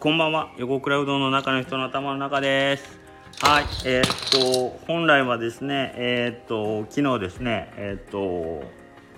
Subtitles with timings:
[0.00, 0.52] こんばんは。
[0.58, 3.00] 横倉うどんの中の人の頭の中です。
[3.40, 3.64] はい。
[3.84, 8.62] えー、っと本来はですねえー、っと昨日ですねえー、っと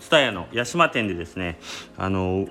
[0.01, 1.59] 蔦屋の八島店でですね
[1.99, 2.49] あのう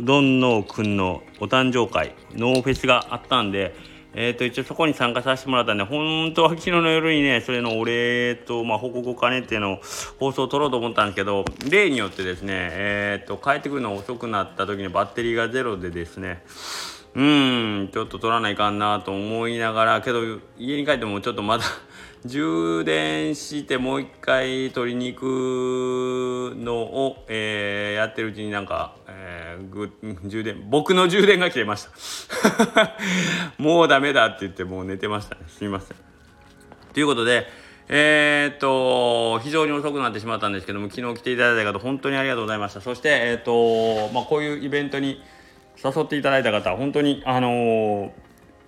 [0.00, 3.74] どんのくんのお誕生会ノーフェスがあったんで
[4.14, 9.80] えー、と一応そこに参加させてもらったんで本当は昨日の夜にねそれのお礼と、まあ、報告を兼ねての
[10.20, 16.44] 放送を撮ろうと思ったんですけど例によってですね、えー、と帰ってくるの遅くなった時にバッテリーがゼロでですね
[17.14, 20.20] うんちょっと撮らないかんなと思いながらけど
[20.58, 21.64] 家に帰ってもちょっとまだ
[22.24, 29.90] 充電してもう一回取りに行くのを、えー、やってるうちになんか、えー、ぐ
[30.24, 31.86] 充電僕の充電が切れまし
[32.28, 32.96] た。
[33.58, 35.42] もうダメだって言ってもう寝てましたね。
[35.48, 35.96] すみません。
[36.94, 37.46] ということで
[37.88, 42.80] えー、っと非常に遅くなってしまったんですけども昨日来ていただいた方本当にありがとうございました。
[42.80, 45.20] そしてえー、っとまあこういうイベントに
[45.84, 48.10] 誘っていただいた方本当にあのー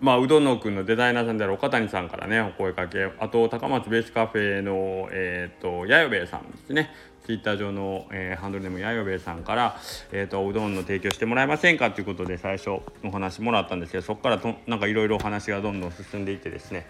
[0.00, 3.10] まあ、うどんのくんのデザイナーさんである岡谷さんからねお声かけ。
[3.18, 6.90] あと高松ベースカフェの、えーと、やよべえさんですね。
[7.24, 9.80] ツイッター上の、えー、ハンドルネームやよべえさんから、
[10.12, 16.86] えーと、うどんの提供してもらえませんかということで最初お話もらったんですけどそこからとなんかいろいろお話がどんどん進んでいってですね、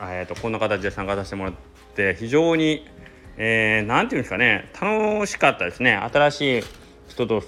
[0.00, 1.54] えーと、とこんな形で参加させてもらっ
[1.94, 2.86] て非常に
[3.36, 5.96] 何、えー、て言うんですかね楽しかったですね。
[5.96, 6.62] 新しい
[7.08, 7.42] 人と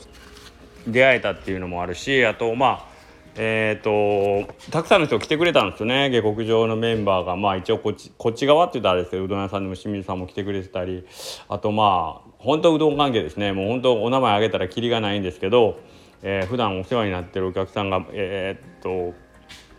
[0.86, 2.90] 出会えたっていうのもあるしあとまあ
[3.36, 11.06] えーと、たくさんの人来てくれたんですよね下克上のメンバーがまあ一応こっちこっち側って言ったらあれですけどうどん屋さんでも清水さんも来てくれてたり
[11.48, 15.78] あとまあ本当うどん関係ですねもう本当お名前挙げたらきりがないんですけど、
[16.22, 19.16] えー、普段お世話になってるお客さんがえー、っと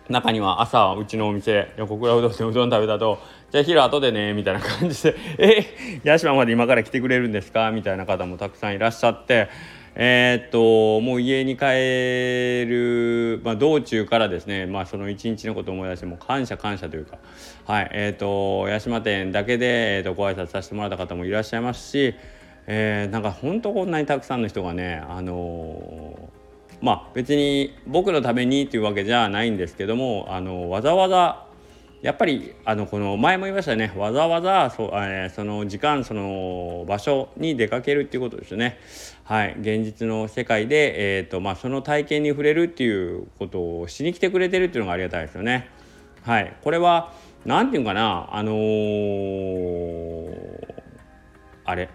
[0.10, 3.20] 中には朝うちのお店横倉うどんでうどん食べたと
[3.52, 9.50] 「じゃあ昼後でね」みたいな感じで「え八島まで今から来てくれるんですか?」みたいな方もたくさんいらっしゃって。
[9.96, 17.18] えー、っともう家に帰る、まあ、道中からですね、まあ、その一日のことを思い出しても感謝感謝というか、
[17.66, 22.16] はいえー、っと八島店だけで、えー、っとご挨拶させてもらった方もいらっしゃいますし、
[22.68, 26.30] えー、なんか本当こんなにたくさんの人がね、あの
[26.82, 31.51] まあ別に僕のためにっていうわけじゃないんですけども、あのわざわざ
[32.02, 33.94] やっぱりあのこの前も言いましたね。
[33.96, 38.80] わざわざそ,、えー、その時間その場所に出かけるっていうことですよね。
[39.24, 45.70] はい、現実の世界で、えーとまあ、その体験に触れるっていうことをしに来てくれてるっていうのがありがたいですよね。
[46.24, 47.14] はい、これは
[47.46, 48.28] 何て言うかな。
[48.32, 50.74] あのー、
[51.66, 51.90] あれ。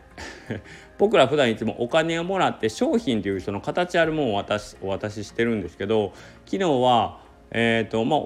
[0.98, 6.12] 僕ら普段いつもお金をもらって商品というその形あるものを渡しお渡ししてるんですけど
[6.46, 8.20] 昨日はえっ、ー、とまあ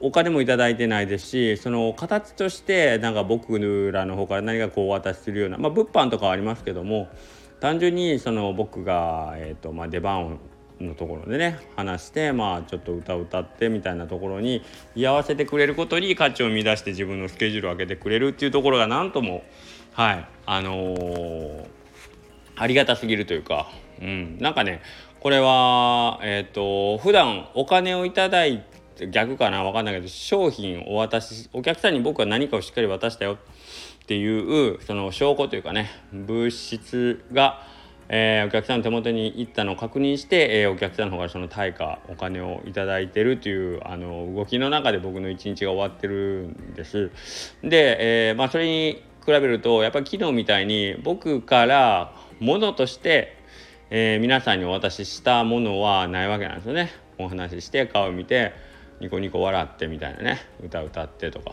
[0.00, 3.58] お金も頂いてないですしその形としてなんか僕
[3.90, 7.08] らの方から何かこうお渡しするような、まあ、物販とかはありますけども
[7.60, 10.38] 単純にその僕が、えーとまあ、出番
[10.80, 14.62] のところでね話して、まあ、ちょっと歌を歌ってみたいなところに
[14.94, 19.42] 居合わせてくれることに価値を見出して自分のスケジュールを上げてくれるっていうところが何とも
[19.92, 21.66] はいあのー、
[22.54, 23.68] ありがたすぎるというか、
[24.00, 24.80] うん、なんかね
[25.18, 37.62] これはえっ、ー、と普段お金をいただいて逆かな分かんないけど商品をお渡しお客さんに僕は何かをしっかり渡したよっていうその証拠というかね物質が、
[38.08, 47.10] えー、お客さんの手元に行ったのを確認して、えー、お客さんの方からその対価お金を頂いてるというあの動きの中で僕の一日が終わってるんです。
[47.62, 53.36] で、えー、まあ、それに比べるとやっぱり昨日みたいに僕からものとして、
[53.90, 56.90] えー、皆さんにお渡ししたものはないわけなんですよね。
[57.18, 58.52] お話しして顔を見て
[59.00, 61.52] ニコニコ笑ってみたいなね歌歌ってとか。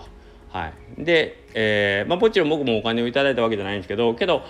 [0.49, 4.41] はい、で、えーまあ、もちろん僕もお金をいただいたわけじゃないんですけどけど、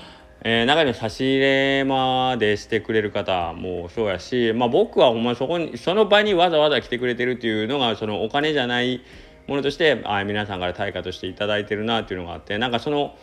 [0.44, 9.02] えー、中には差し入れまでしてくれる方もそうやし、まあ、僕はほんまそこにその場にわざわざ来てくれてるっていうのがそのお金じゃない
[9.48, 13.16] ものとしてあ皆さんから対価として頂いてるなっていうのがあってなんかその、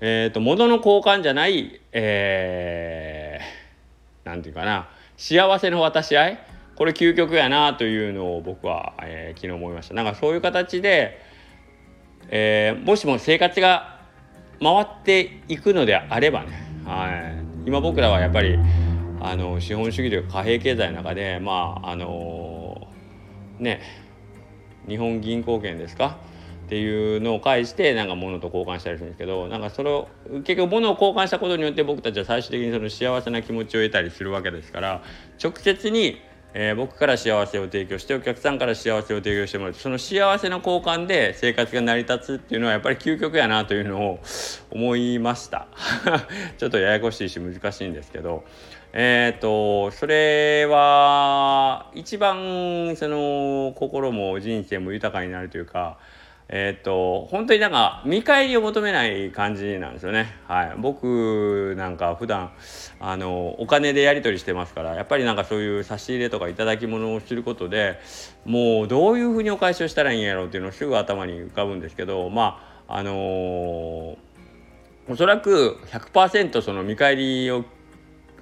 [0.00, 6.38] えーと、物の交換じゃない、えー、ていうかな幸せの渡し合い
[6.78, 9.94] これ究極やなというのを僕は、えー、昨日思いました。
[9.94, 11.26] なんかそういう形で
[12.30, 14.00] えー、もしも生活が
[14.60, 17.08] 回っていくのであればね、は
[17.64, 18.58] い、今僕らはやっぱり
[19.18, 22.86] あの資本主義というか貨幣経済の中でまああの
[23.58, 23.80] ね
[24.86, 26.18] 日本銀行券ですか？
[26.66, 30.08] っていうのを介してなんか物と交換したりするんですけどなんかそれを
[30.44, 35.02] 結局物を交換したことによって僕たちは最終的にその幸せな気持ちを得たりするわけですから
[35.42, 36.20] 直接に
[36.60, 44.18] えー、僕から幸せを提供してお客さんから幸せを提供してもらうその幸せの交換で生活が成り立つっていうのはやっぱり究極やなというのを
[44.72, 45.68] 思いました。
[46.58, 48.44] ちょっとややこしいし難しいんですけど。
[48.92, 55.98] えっ、ー、とそれは一番その心も人生も豊かになるというか
[56.50, 60.34] えっ、と本当になんか見返りを求めない感じなんですよね。
[60.46, 62.52] はい、僕なんか普段
[63.00, 68.00] あのお金でやり取りしてますからやっぱりなんかそういう差し入れとか頂き物をすることで
[68.46, 74.16] もうどういうふうにお返しをしたらいいんやろうっていうのをすぐ頭に浮かぶんですけどまああのー、
[75.06, 77.66] おそらく100%その見返りを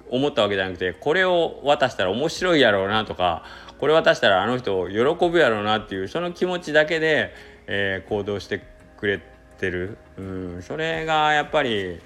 [0.09, 3.43] 思ったわけじゃなくてこれを渡したら面白いやろうなとか
[3.79, 7.33] これ渡したらあの人喜ぶやろうなっていうその気持ちだけで、
[7.67, 8.61] えー、行動して
[8.97, 9.21] くれ
[9.59, 11.99] てる、うん、それがやっぱり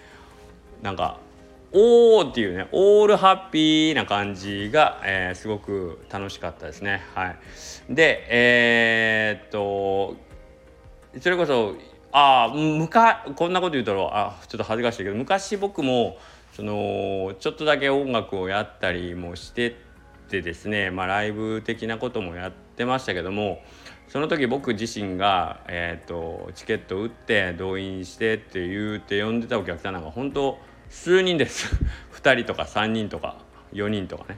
[0.82, 1.20] なんか
[1.72, 7.02] おーっていうねオールハッピーな感じが、えー、すごく楽しかったですね。
[7.16, 7.38] はい、
[7.90, 10.18] でえー、っと
[11.22, 11.76] それこそ
[12.12, 16.18] ああむかこんなこと言うとあちょっと恥ずかしいけど昔僕も
[16.54, 19.76] そのちょっとだけ音楽をやったりもして
[20.32, 23.62] てですね、まあ、ライブ的なこともやってましたけども
[24.12, 31.74] その時僕自身が、えーと、チケット売って動員してって言うて呼んでたお客さんなんか本当数人です。
[32.22, 33.38] 2人とか3人とか
[33.72, 34.38] 4人とかね。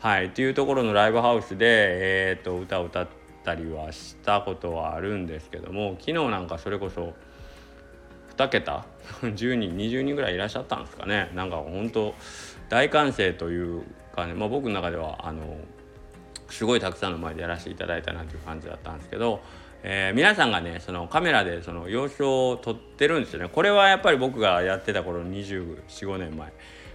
[0.00, 0.26] はい。
[0.26, 3.08] っていうところのライブハウスで、えーと、と歌を歌っ
[3.44, 7.14] たりはしたことはあるんですけども昨日なんかそれこそ
[8.36, 8.84] 2桁？
[9.22, 11.30] 10人20人ぐらいいらっしゃったんですかね。
[11.36, 12.16] なんか本当
[12.68, 13.84] 大歓声という
[14.16, 15.58] かね、まあ、僕の中ではあの
[16.52, 19.40] すごいたくさんの前でやらせていただいたなという感じだったんですけど、
[19.82, 23.48] えー、皆さんがねそのカメラでその様子を撮ってるんですよね。
[23.48, 26.52] これはやっぱり僕がやってた頃245年前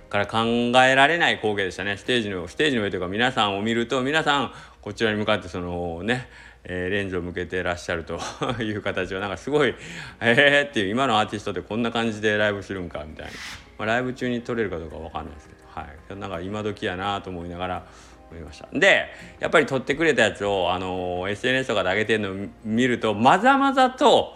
[0.10, 1.98] から考えられない光景でしたね。
[1.98, 6.30] ステージのステージの上というか皆さんを見ると皆さんこちらに向かってそのね
[6.70, 8.20] え、レンズを向けてらっしゃると
[8.62, 9.74] いう形はなんかすごい
[10.20, 13.32] 「えー」っていう今のアーティストってこんな感じでライブするんかみたいな、
[13.78, 17.86] まあ、ライブ中に撮れるかどうか分かんないですけど、はい、なんか今時やなと思いながら
[18.32, 18.68] 思いました。
[18.74, 19.08] で
[19.40, 24.36] やっぱり撮ってくれたやつを、あのー、SNS とかで上げてるのを見るとまざまざと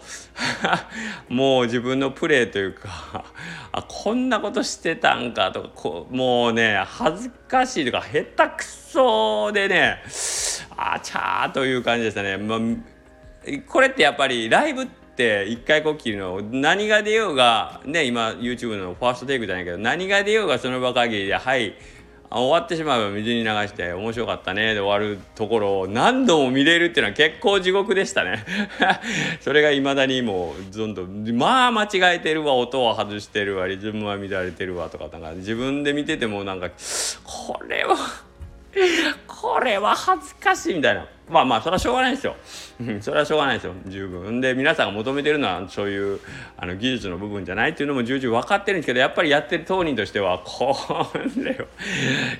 [1.28, 3.24] もう自分のプレーというか
[3.72, 10.02] あこんなことしてたんかとかこもうね恥ずかしいとか下手くそでね
[10.76, 12.58] あちゃーという感じでしたね、まあ、
[13.66, 21.74] これってやっぱりライブって一回こっきりの何が出ようがね今 YouTube のファーストテイクじゃないけど何が出ようがその場限りではい
[22.40, 28.44] 終わってしまえば水に流して面白かったねで終わるところを何度も見れるっていうのは結構地獄でしたね。
[29.40, 36.70] それがいまだにもうどんどんまあ間違えてるわ音は外してるわリズムは乱れてるわとかなんか自分で見ててもなんか
[37.24, 37.96] これは
[39.26, 41.06] これは恥ずかしいみたいな。
[41.32, 42.36] まあまあそれはしょうがないですよ。
[43.00, 43.72] それはしょうがないですよ。
[43.86, 44.40] 十分。
[44.40, 46.20] で皆さんが求めてるのはそういう
[46.56, 50.76] あの技術の部分じゃないっていうのも重々分かってるんですけどやっぱりやってる当人としては こ
[51.36, 51.66] れは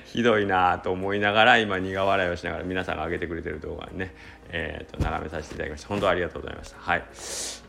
[0.05, 4.13] ひどいなと思いながら今苦笑いをしながら皆さんが上げてくれてる動画にね
[4.55, 5.87] えーと、眺めさせていただきました。
[5.87, 6.77] 本当ありがとうございました。
[6.79, 7.03] はい、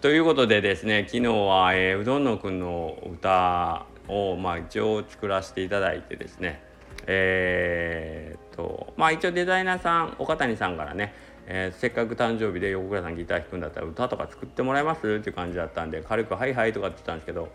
[0.03, 6.63] ということでですね昨日は、えー、うどんのくんの歌を、まあ、一応作らせていただいてですね
[7.07, 11.15] えー、とまあ一応デザイナーさん岡谷さんからね、
[11.47, 17.49] えー、せっかく誕生日で横倉さんギター弾くんだったら歌とか作ってもらえますっていう感じだったんで軽く「はいはい」とかって言ったんですけど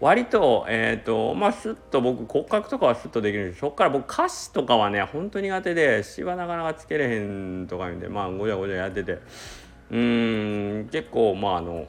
[0.00, 9.18] 割とえー、とまあスッと僕骨格とかはスッとできるんですそっから僕歌詞とかはね本当苦手で詩はなかなかつけれへんとか言うんでまあごちゃごちゃやってて
[9.90, 11.86] うん結構まああの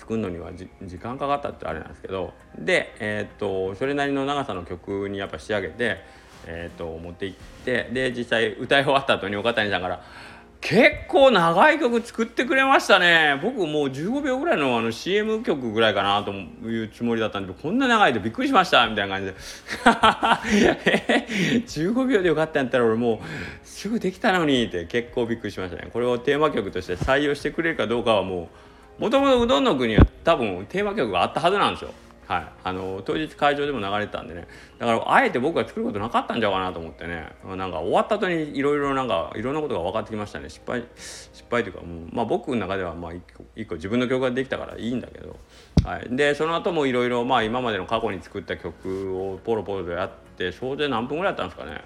[0.00, 5.98] 作るのには時間かかったってあれなんですけどで、えー、とそれなりの長さの曲にやっぱ仕上げて、
[6.46, 10.02] えー、っと持っていってで実際歌い終わった後に岡谷さんから
[10.60, 13.40] 「結構長い曲作ってくれましたね。
[13.42, 19.34] 僕もう15秒ぐらいのあの CM 曲ぐらいかなというつもりだったんでこんな長いとびっくりしましたみたいな感じで。
[21.66, 23.18] 15秒でよかったんやったら俺もう
[23.64, 25.88] すぐできたのにって結構びっくりしましたね。
[25.90, 28.50] これをテーマ曲として採用してくれるかどうかはも
[28.98, 31.94] うもともとうどんの国は多分テーマ曲があったはずなんですよ。
[32.30, 34.46] はい、あの当日会場でも流れてたんでね。
[34.78, 37.32] だからあえて僕が作ることなかったんじゃうかなと思ってね。
[37.44, 40.48] なんか終わった後にいろいろなんかいろんなことが分かってきましたね。
[40.48, 45.40] 失敗失敗というかもう、まあ、僕の中ではまあ一個一個自分の曲ができたからいいんだけど、
[45.84, 51.82] はい、でその後もいろいろ今までの過去に作った曲をポロポロとやって総勢何分ぐらいやったんですかね。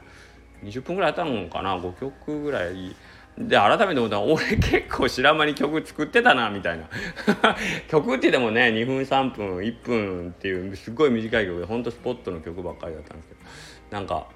[0.63, 1.79] 20分ぐらいやったのかな。
[1.79, 2.95] 5曲ぐらい。
[3.39, 6.89] で改めて思ったら俺結構白間に曲作ってたなみたいな。
[7.91, 13.41] 曲ってでもね2分3分1分っていうすっごい短い曲でほんとスポットの曲ばっかりだったんですけど。
[13.91, 14.27] なんか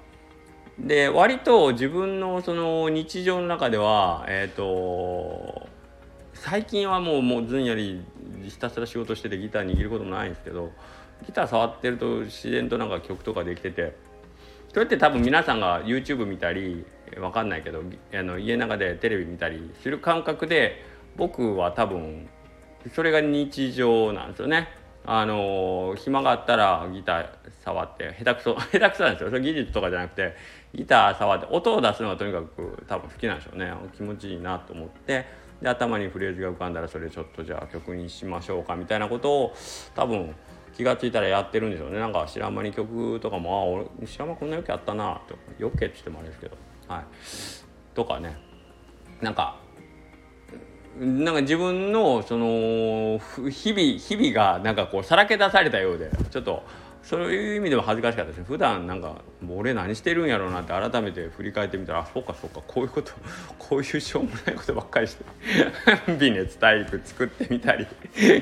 [0.77, 5.67] で割と自分のその日常の中ではえっ、ー、と
[6.33, 8.01] 最近はもうもうずんやり
[8.47, 10.71] ひたすら仕事しててギター握ることもないんですけど
[11.25, 13.95] ギター触ってると自然となんか曲とかできてて
[14.73, 16.85] それって多分皆さんが YouTube 見たり
[17.19, 17.81] わかんないけど
[18.13, 20.83] あの家の中でテレビ見たりする感覚で
[21.17, 22.29] 僕は多分
[22.93, 24.69] それが日常なんですよね。
[25.05, 27.27] あの暇があったらギター
[27.63, 30.35] 触って下手くそ 下手くそなんですよそれ技術とかじゃなくて
[30.75, 35.25] ギター触って音を出すのがとにかく多分好きなんでしょうね気持ちいいなと思って
[35.61, 39.55] で頭にフレーズが浮かんだらそれちょっとじゃあ曲にしましょうかみたいなことを
[39.95, 40.35] 多分
[40.79, 41.99] 気が付いたらやってるんでしょうね。
[41.99, 46.55] なんか白浜に曲とかもあ俺白浜こんな余計あったなとか余計って言ってもあれですけど。
[46.87, 47.03] はい。
[47.93, 48.37] とかね。
[49.19, 49.59] なんか
[50.97, 53.19] なんか自分のその
[53.49, 56.63] 日々日々がなんかこうさらけ出されたようでちょっと
[57.03, 58.45] そういう意味でも恥ずかしかったですね。
[58.47, 59.15] 普段なんか
[59.49, 63.11] 俺何してるんやろうなって改めて振り返ってみたらあそうかそうかこういうこと
[63.59, 65.25] こういうしょうもないことばっかりして
[66.17, 67.85] ビネツタイプ作ってみたり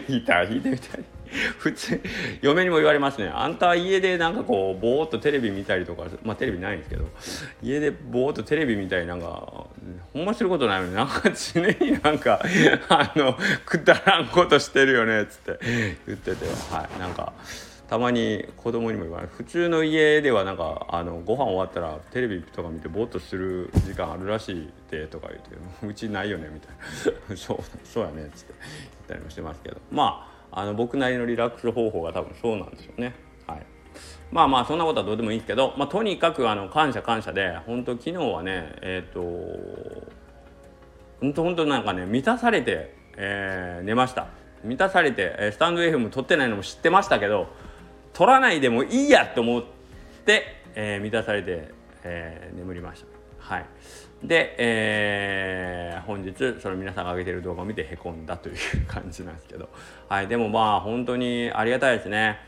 [0.08, 1.03] ギター弾いてみたり。
[1.57, 2.01] 普通
[2.41, 3.31] 嫁にも言われますね。
[3.34, 7.05] あんた家でなんかこうぼーっとテレビ見たりとかまあテレビないんですけど
[7.62, 9.67] 家でぼーっとテレビ見たりなんか
[10.13, 12.41] ほんますることないのになんか常になんか
[12.89, 15.60] あのくだらんことしてるよねっつって
[16.07, 17.00] 言っててはい。
[17.00, 17.34] なんか。
[17.89, 27.36] たまに子供にも言わない普通の家ではなんかあのご飯終わったらテレビとか見てぼーっとする時間あるらしいでとか言ってうちないよねみたいな。
[27.38, 29.77] そうそうやねっつって言ったりもしてますけど。
[29.89, 33.15] まああの僕なりのリラックス方法が多分そうなんでしょうね。
[33.45, 33.65] はい。
[34.31, 40.07] まあまあそんなことはどうでもいいんですけど、まあ、とにかくあの感謝感謝で本当昨日はねえっ、ー、と
[41.21, 44.27] 本当本当なんかね満たされて、えー、寝ました。
[44.63, 47.47] 満たされてスタンド FM 撮ってないのも知ってましたけど
[48.13, 49.63] 取らないでもいいやと思っ
[50.25, 50.43] て、
[50.75, 51.71] えー、満たされて、
[52.03, 53.07] えー、眠りました。
[53.39, 53.65] はい、
[54.24, 58.55] で、えー、本日その皆さんが上げてる動画を見てへこんだという
[58.88, 59.69] 感じなんですけど、
[60.09, 62.39] はい、でもまあ本当にありがたいですね。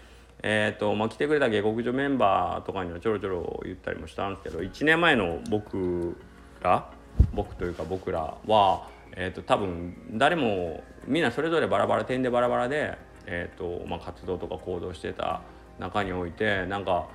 [0.42, 6.16] えーとまあ、来てくれた下克上メンバーとかにはちょろちょろ言ったりもしたんですけど1年前の僕
[6.62, 6.90] ら
[7.34, 15.42] 僕というか僕らは、えーと、多分誰もみんなそれぞれバラバラ点でバラバラで、えーとまあ、活動とか行動してた
[15.78, 17.08] 中においてなんか、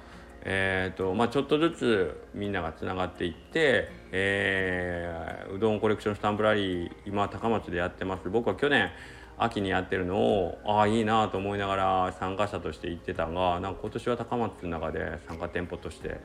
[0.47, 8.29] えーとまあ、ちょっとずつみんながつながっていって、えー、うどんコレクションスタンプラリー今高松でやってます。
[8.29, 8.91] 僕は去年
[9.37, 16.21] 秋にやってるのをああいいなと思いながら参加者として行ってたのがなんか今年は高松の中で参加店舗として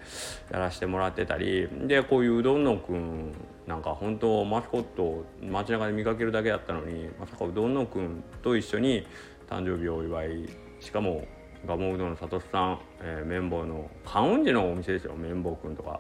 [0.52, 3.34] やらせてもらってたりでこういううどんのくん
[3.68, 9.08] なんか本当マスコットを街中で見かけるだけだったのにまさかうどんのくんと一緒に
[9.50, 10.50] 誕生日をお祝い
[10.80, 11.26] しかも
[11.66, 15.14] 蒲生うどんの佐藤さん、えー、綿棒の観音寺のお店ですよ。
[15.16, 16.00] 綿棒くんとか。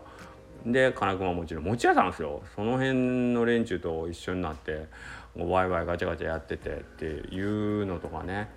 [0.66, 2.42] で金熊餅の餅屋さんですよ。
[2.56, 4.88] その辺の連中と一緒になって
[5.36, 8.50] ワイワイガチャガチャやっててっていうのとかね。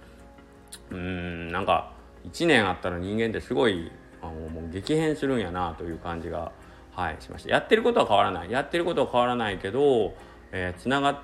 [0.90, 1.92] うんなんか
[2.30, 3.90] 1年あったら人間ってすごい
[4.20, 6.52] あのもう激変するんやなという感じが、
[6.92, 7.50] はい、しました。
[7.50, 8.50] やってることは変わらない。
[8.50, 10.14] やってることは変わらないけど
[10.78, 11.18] つな、がっ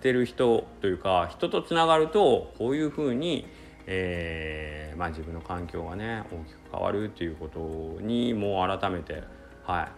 [0.00, 3.46] てる人というか人とつながるとこういうふうに
[3.86, 9.22] えー、まあ、自分の環境がね大きく変わるっていうことにもう改めて
[9.64, 9.88] はい。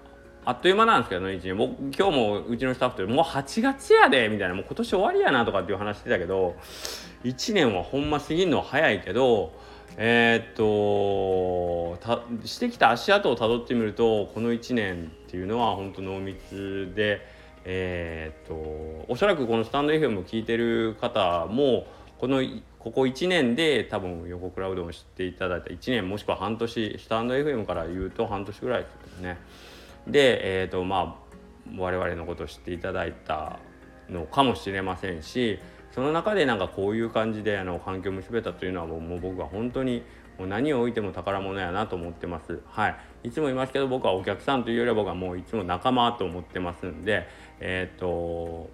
[0.44, 4.54] あっという間なんですけどね1年僕今日もうちのスタッフともう8月やでみたいな。
[4.54, 6.56] もう今年終わりやなとかっていう話してたけど
[7.24, 9.52] 1年はほんま過ぎるのは早いけど
[9.96, 17.26] えー、っとたしてきた足跡をたどってみるとこの1年っていうのは本当濃密で
[17.64, 18.54] えー、っと
[19.12, 21.86] おそらくこのスタンド FM を聞いてる方も
[22.18, 22.42] この
[22.78, 29.38] ここ1年で多分横クラウドを知っていただいた1年もしくは半年スタンド FM から言うと半年ぐらいですね
[30.06, 31.28] でえっ、ー、とまあ
[31.76, 33.58] 我々のことを知っていただいた
[34.08, 35.58] のかもしれませんし
[35.92, 40.04] その中でなんかこういう感じであの環境を結べたというのはもう僕は本当に
[40.38, 42.60] もう何を置いても宝物やなと思ってます。
[42.66, 42.96] はい。
[43.24, 47.26] いつも言いますけど僕はお客さんというよりは僕はもういつも仲間と思ってますんで、
[47.58, 48.70] えっ、ー、と、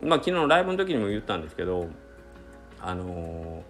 [0.00, 1.88] まあ昨日のライブの時にも言ったんですけど、
[2.80, 3.62] あの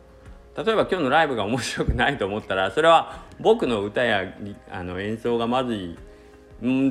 [0.55, 4.25] ー、例えば今日のライブが面白くないと思ったら それは僕の歌や
[4.71, 5.97] あの演奏がまずい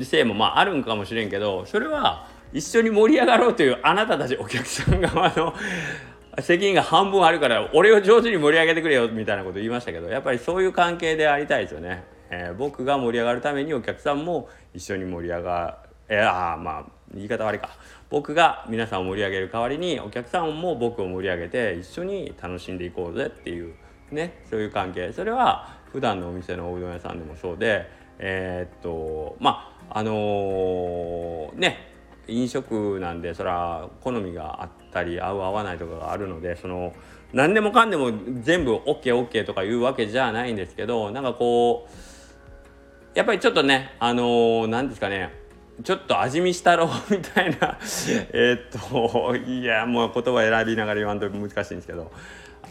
[0.04, 5.54] せいもまああるんかもしれんけどそれは一緒に盛り上がろうというあなたたちお客さん側の
[6.40, 12.04] 責任が半分あるから俺を上手に盛り上げてくれよみたいなこと言いましたけどやっぱりそういう関係でありたいですよね。
[12.30, 17.70] えー、僕が盛り上がるためにお客さんも一緒に盛り上がえー、あまあ言い方悪いか。
[18.10, 23.74] 僕が皆さんを盛り上げる代わりにお客さんも僕を盛り上げて一緒に楽しんでいこうぜっていう
[24.10, 24.42] ね。
[24.48, 25.12] そういう関係。
[25.12, 31.88] それは普段のお店のおうどん屋さんでもそうで、えー、っとまああのー、ね
[32.26, 36.92] 飲食なんでそら好みがあったり合う合わないとかがあるのでその
[37.32, 38.12] 何でもかんでも
[38.42, 45.32] 全部 OKOK とかいうわけじゃないんですけどなんかこうやっぱりちょっとねあの何、ー、ですかね
[45.82, 47.78] ちょっと味見したろうみたいな。
[48.32, 52.10] えっといやもう言葉選びながら言わんと難しいんですけど。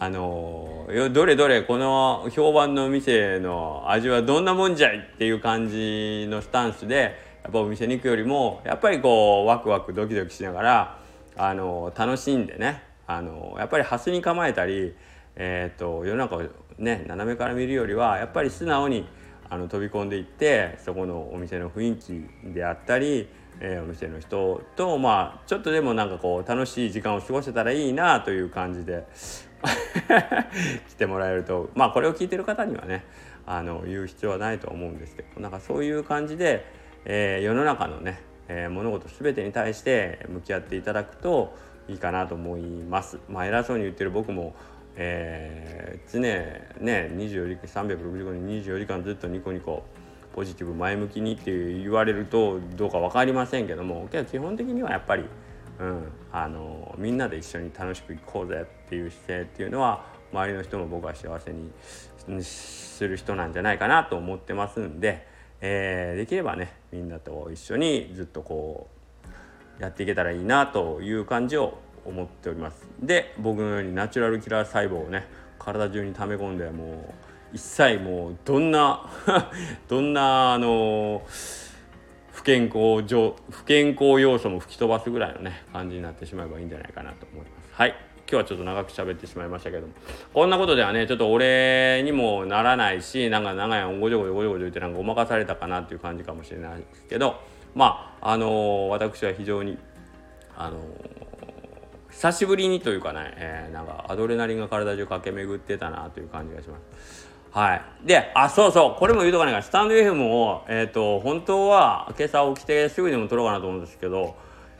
[0.00, 10.98] あのどれどれこの評判の店の味はどんなもんじゃいっていう感じのスタンスでやっぱお店に行くよりもやっぱりこうワクワクドキドキしながら
[11.36, 12.86] あの楽しんでね。
[13.08, 14.94] あのやっぱりハスに構えたり、
[15.34, 16.42] えーと、世の中を
[16.78, 19.08] ね斜めから見るよりはやっぱり素直に
[19.50, 21.96] あの飛び込んでいってそこのお店の雰囲
[22.44, 23.28] 気であったり、
[23.60, 29.06] えー、お店の人とまあちょっとでもなんかこう楽しい時間を過ごせたらいいなという感じで
[30.88, 33.04] 来てもらえるとまあこれを聞いてる方にはね
[33.46, 36.66] あの言う必要はないと思うんですけどなんかそういう感じで、
[37.04, 41.56] えー、世の中のね、えー、物事全てに対して向き合っていただくと
[41.88, 43.18] いいかなと思います。
[43.30, 44.54] まあ、偉そうに言ってる僕も
[45.00, 49.84] えー、常ね24時間365日24時間ずっとニコニコ
[50.34, 55.24] ポジティブ前向きにって言われるとどうか分かりませんけどもけど基本的にはやっぱり、
[55.78, 65.26] うん、あのみんなで一緒に楽しくいこうぜっていう姿勢っていうのは周りの人も僕は幸せにする人なんじゃないかなと思ってますんで、
[65.60, 68.88] えー、できればねみんなと一緒にずっとこ
[69.78, 71.78] うやっていけたらいいなという感じを
[72.08, 72.86] 思っております。
[73.00, 75.26] で僕のようにナチュラルキラー細胞をね
[75.58, 77.14] 体中に溜め込んでも
[77.52, 79.08] う一切もうどんな
[79.88, 81.22] どんなあの
[82.32, 83.02] 不健康
[83.50, 87.72] 不健康要素も吹き飛ばすぐらいのね感じになってしまえばいいんじゃないかなと思います。
[87.72, 87.94] はい。
[88.30, 89.94] 今日はちょっと長く喋ってしまいましたけども。
[90.34, 97.40] こんなことではねちょっと俺にもならないしなんか長いごじょごじょごじょごじょ言ってなんかごまかされたかなっていう感じかもしれないですけど。
[97.74, 99.78] まああのー、私は非常に
[100.56, 101.27] あのー
[102.18, 107.28] 久しぶりにというかね、えー、なんかアドレナリンが体中駆け巡ってたなという感じがします。
[107.52, 107.82] はい。
[108.04, 114.34] で、あ、そうそう、これも言うとかないから、スタンド FM を、えっ、ー、と、本当は今朝起きてすぐにでも撮ろうかなと思うんですけど、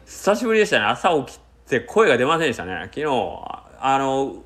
[0.04, 0.86] 久しぶりでしたね。
[0.86, 2.90] 朝起きて声が出ませんでしたね。
[2.92, 4.42] 昨日、あの、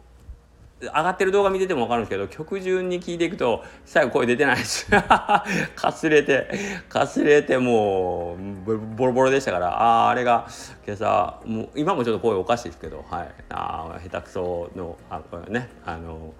[0.82, 4.90] 上がってる動画見てても分かるんですけど曲順に聞いていくと最後声出てないです。
[4.90, 5.44] か
[5.92, 6.48] すれて
[6.88, 10.46] かすれてもうボロボロでしたからあああれが
[10.86, 13.28] 今朝もう今もちょっと声おかしいですけどはい。
[13.50, 16.34] あ下手くそのあこれねあの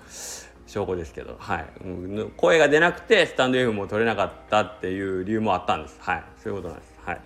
[0.66, 1.66] 証拠ですけど、はい、
[2.38, 5.98] 声が出なくてスタンド F も取れなかったっていう理由もあったんです。
[6.00, 6.94] はい、そういうことなんです。
[7.04, 7.20] はい。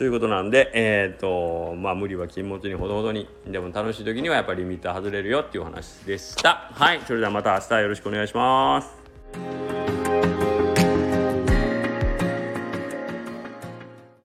[0.00, 6.70] ということなんで、えっ、ー、と、まあ、無理は禁物にほどほどに、でも楽しい時にはやっぱりリミッター外れるよっていうお話でした。
[6.72, 10.09] はい、それではまた明日よろしくお願いします。